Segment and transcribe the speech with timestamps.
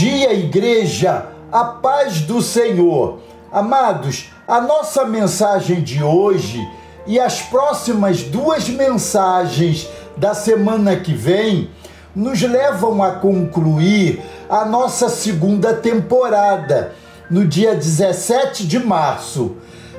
[0.00, 3.18] dia, igreja, a paz do Senhor.
[3.52, 6.58] Amados, a nossa mensagem de hoje
[7.06, 9.86] e as próximas duas mensagens
[10.16, 11.68] da semana que vem
[12.16, 16.94] nos levam a concluir a nossa segunda temporada
[17.30, 19.56] no dia 17 de março.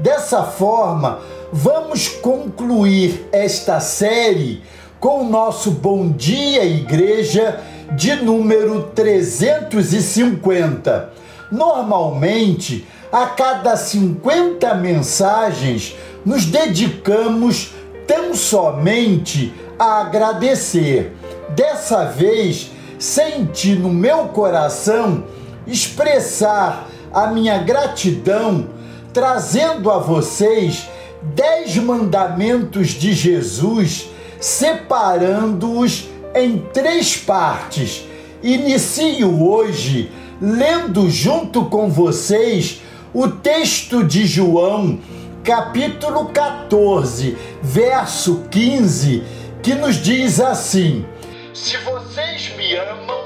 [0.00, 1.20] Dessa forma,
[1.52, 4.60] vamos concluir esta série
[4.98, 7.60] com o nosso Bom Dia Igreja
[7.92, 11.12] de número 350.
[11.50, 17.74] Normalmente, a cada 50 mensagens, nos dedicamos
[18.06, 21.12] tão somente a agradecer.
[21.50, 25.24] Dessa vez, senti no meu coração
[25.66, 28.68] expressar a minha gratidão,
[29.12, 30.88] trazendo a vocês
[31.22, 34.08] dez mandamentos de Jesus,
[34.40, 38.04] separando-os em três partes.
[38.42, 42.82] Inicio hoje lendo junto com vocês
[43.14, 44.98] o texto de João,
[45.44, 49.22] capítulo 14, verso 15,
[49.62, 51.06] que nos diz assim:
[51.54, 53.24] Se vocês me amam,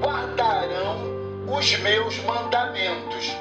[0.00, 0.98] guardarão
[1.48, 3.36] os meus mandamentos.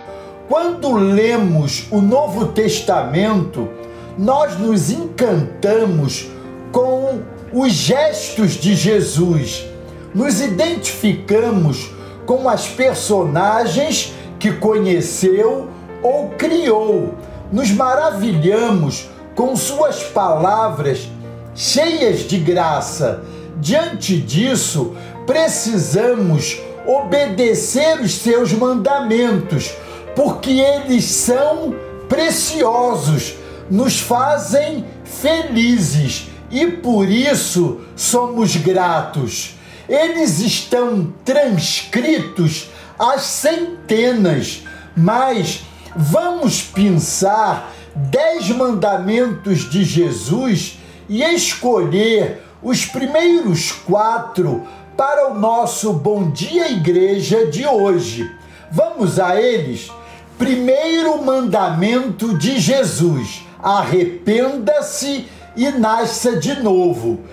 [0.50, 3.70] Quando lemos o Novo Testamento,
[4.18, 6.28] nós nos encantamos
[6.72, 7.22] com
[7.54, 9.66] os gestos de Jesus,
[10.14, 11.92] nos identificamos
[12.26, 15.70] com as personagens que conheceu
[16.02, 17.16] ou criou.
[17.52, 21.10] Nos maravilhamos com suas palavras
[21.54, 23.24] cheias de graça.
[23.60, 29.74] Diante disso, precisamos obedecer os seus mandamentos,
[30.16, 31.76] porque eles são
[32.08, 33.36] preciosos,
[33.70, 39.56] nos fazem felizes e por isso somos gratos.
[39.88, 44.64] Eles estão transcritos às centenas,
[44.96, 45.64] mas
[45.96, 50.78] vamos pensar dez mandamentos de Jesus
[51.10, 54.64] e escolher os primeiros quatro
[54.96, 58.30] para o nosso Bom Dia Igreja de hoje.
[58.72, 59.92] Vamos a eles?
[60.38, 65.28] Primeiro mandamento de Jesus: arrependa-se
[65.72, 67.24] nasça de novo.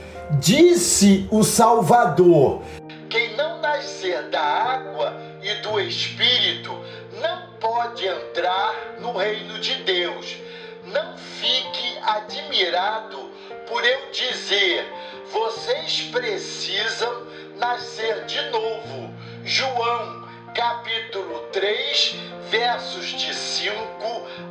[0.40, 2.62] Disse o Salvador:
[3.08, 6.72] Quem não nascer da água e do Espírito
[7.20, 10.36] não pode entrar no reino de Deus.
[10.84, 13.30] Não fique admirado
[13.68, 14.86] por eu dizer:
[15.32, 19.12] vocês precisam nascer de novo.
[19.44, 22.16] João, capítulo 3,
[22.50, 23.74] versos de 5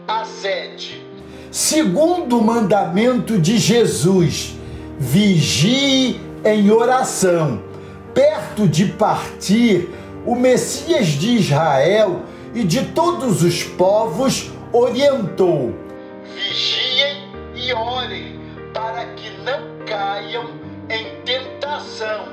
[0.07, 1.06] a 7.
[1.57, 4.53] Segundo mandamento de Jesus:
[4.99, 7.63] vigie em oração.
[8.13, 9.89] Perto de partir,
[10.23, 12.21] o Messias de Israel
[12.53, 15.73] e de todos os povos orientou:
[16.35, 17.23] Vigiem
[17.55, 18.39] e orem
[18.71, 20.51] para que não caiam
[20.87, 22.25] em tentação.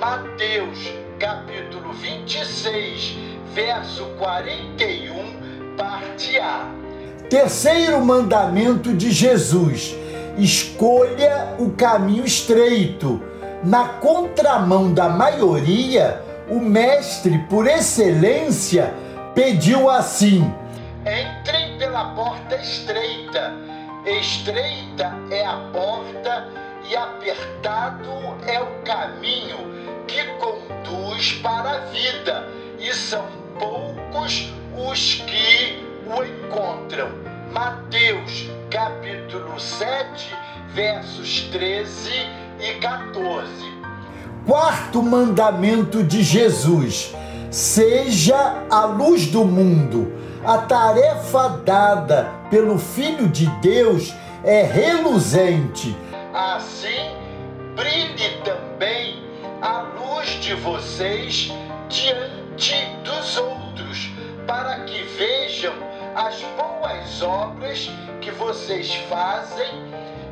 [0.00, 0.90] Mateus,
[1.20, 3.18] capítulo 26,
[3.54, 6.83] verso 41, parte A.
[7.34, 9.96] Terceiro mandamento de Jesus:
[10.38, 13.20] escolha o caminho estreito.
[13.64, 18.94] Na contramão da maioria, o mestre por excelência
[19.34, 20.48] pediu assim:
[21.00, 23.52] Entrem pela porta estreita.
[24.06, 26.46] Estreita é a porta
[26.88, 28.10] e apertado
[28.46, 29.58] é o caminho
[30.06, 33.24] que conduz para a vida, e são
[33.58, 34.52] poucos
[34.88, 35.83] os que
[38.84, 40.36] capítulo 7,
[40.74, 42.10] versos 13
[42.60, 43.64] e 14
[44.46, 47.14] quarto mandamento de Jesus:
[47.50, 50.12] seja a luz do mundo.
[50.44, 54.12] A tarefa dada pelo Filho de Deus
[54.44, 55.96] é reluzente.
[56.34, 57.16] Assim,
[57.74, 59.24] brilhe também
[59.62, 61.50] a luz de vocês
[61.88, 63.53] diante dos outros,
[66.14, 67.90] as boas obras
[68.20, 69.66] que vocês fazem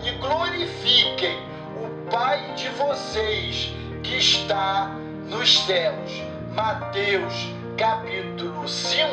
[0.05, 1.37] e glorifiquem
[1.77, 4.97] o Pai de vocês que está
[5.29, 6.23] nos céus.
[6.55, 9.09] Mateus capítulo 5,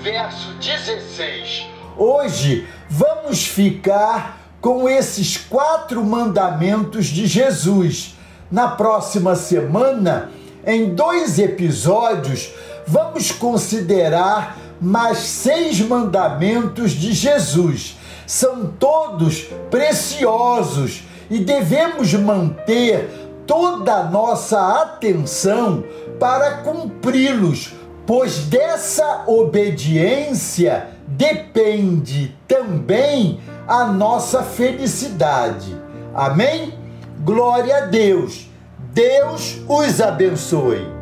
[0.00, 1.66] verso 16.
[1.96, 8.14] Hoje vamos ficar com esses quatro mandamentos de Jesus.
[8.48, 10.30] Na próxima semana,
[10.64, 12.52] em dois episódios,
[12.86, 17.98] vamos considerar mais seis mandamentos de Jesus.
[18.26, 23.08] São todos preciosos e devemos manter
[23.46, 25.84] toda a nossa atenção
[26.18, 27.72] para cumpri-los,
[28.06, 35.76] pois dessa obediência depende também a nossa felicidade.
[36.14, 36.74] Amém?
[37.24, 38.48] Glória a Deus.
[38.92, 40.99] Deus os abençoe.